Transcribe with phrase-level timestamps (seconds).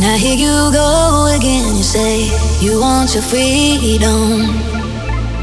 [0.00, 1.76] Now here you go again.
[1.76, 2.32] You say
[2.64, 4.48] you want your freedom,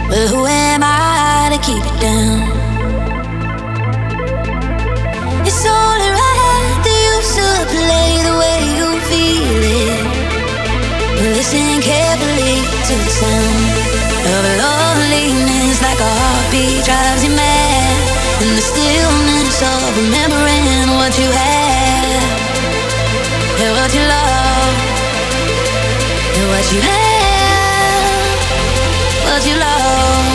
[0.10, 2.42] but who am I to keep it down?
[5.46, 10.02] It's only right that you should play the way you feel it.
[11.38, 12.58] Listen carefully
[12.90, 13.62] to the sound
[14.26, 17.94] of loneliness, like a heartbeat drives you mad,
[18.42, 22.26] in the stillness of remembering what you had
[23.62, 24.47] and what you love,
[26.48, 28.40] what you have,
[29.26, 30.26] what you love.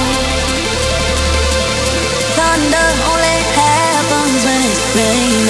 [2.36, 5.41] Thunder only happens when it's raining.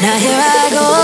[0.00, 0.99] Now here I go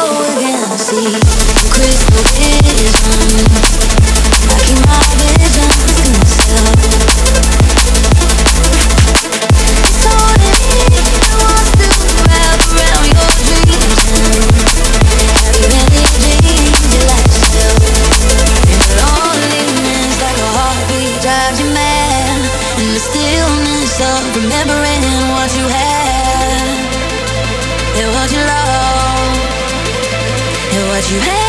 [31.09, 31.46] you